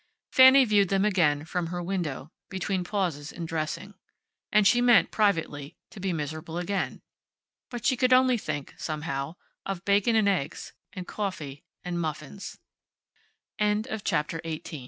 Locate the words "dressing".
3.45-3.93